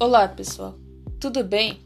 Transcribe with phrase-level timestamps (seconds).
[0.00, 0.78] Olá, pessoal.
[1.18, 1.80] Tudo bem?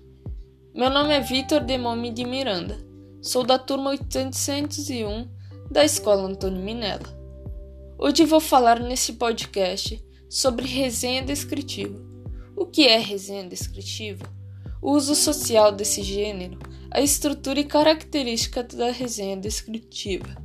[0.74, 2.78] Meu nome é Vitor Demomi de Miranda.
[3.22, 5.26] Sou da turma 801
[5.70, 7.08] da Escola Antônio Minella.
[7.98, 9.98] Hoje vou falar nesse podcast
[10.28, 11.98] sobre resenha descritiva.
[12.54, 14.26] O que é resenha descritiva?
[14.82, 16.58] O uso social desse gênero,
[16.90, 20.36] a estrutura e característica da resenha descritiva.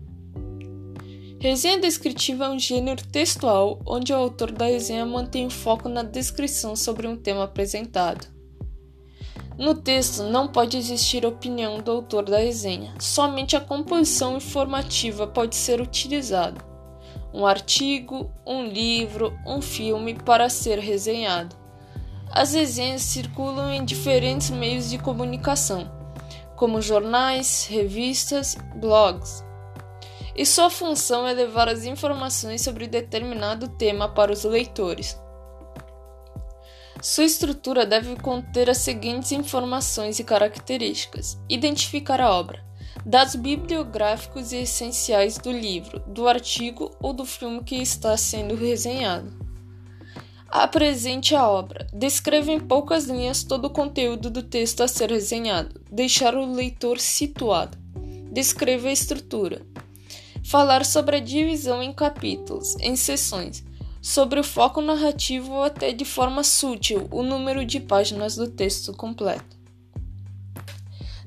[1.39, 6.01] Resenha descritiva é um gênero textual onde o autor da resenha mantém o foco na
[6.01, 8.25] descrição sobre um tema apresentado.
[9.55, 15.55] No texto não pode existir opinião do autor da resenha, somente a composição informativa pode
[15.55, 16.59] ser utilizada.
[17.31, 21.55] Um artigo, um livro, um filme para ser resenhado.
[22.31, 25.87] As resenhas circulam em diferentes meios de comunicação,
[26.55, 29.45] como jornais, revistas, blogs
[30.37, 35.19] e sua função é levar as informações sobre determinado tema para os leitores.
[37.01, 42.63] Sua estrutura deve conter as seguintes informações e características: identificar a obra,
[43.03, 49.47] dados bibliográficos e essenciais do livro, do artigo ou do filme que está sendo resenhado.
[50.49, 51.87] Apresente a obra.
[51.91, 56.99] Descreva em poucas linhas todo o conteúdo do texto a ser resenhado, deixar o leitor
[56.99, 57.77] situado.
[58.31, 59.61] Descreva a estrutura
[60.47, 63.65] falar sobre a divisão em capítulos, em seções,
[64.01, 68.93] sobre o foco narrativo ou até de forma sutil o número de páginas do texto
[68.93, 69.57] completo.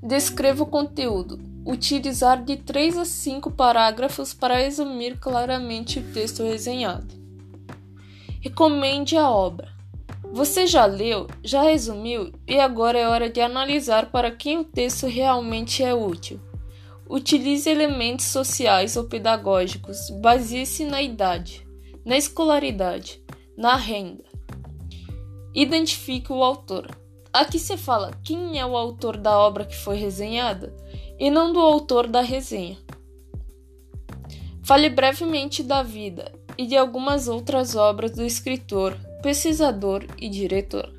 [0.02, 1.38] Descreva o conteúdo.
[1.66, 7.14] Utilizar de 3 a 5 parágrafos para resumir claramente o texto resenhado.
[8.40, 9.68] Recomende a obra.
[10.32, 15.06] Você já leu, já resumiu e agora é hora de analisar para quem o texto
[15.06, 16.40] realmente é útil.
[17.10, 20.08] Utilize elementos sociais ou pedagógicos.
[20.20, 21.66] Baseie-se na idade,
[22.04, 23.20] na escolaridade,
[23.58, 24.22] na renda.
[25.52, 26.96] Identifique o autor.
[27.32, 30.72] Aqui se fala quem é o autor da obra que foi resenhada
[31.18, 32.78] e não do autor da resenha.
[34.62, 40.94] Fale brevemente da vida e de algumas outras obras do escritor, pesquisador e diretor.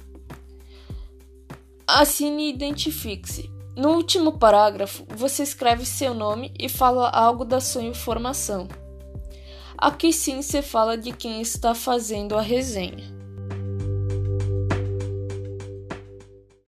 [1.87, 3.60] Assine e identifique-se.
[3.75, 8.67] No último parágrafo, você escreve seu nome e fala algo da sua informação.
[9.77, 13.20] Aqui sim você fala de quem está fazendo a resenha.